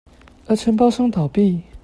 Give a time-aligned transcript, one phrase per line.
[0.47, 1.61] 而承包廠商倒閉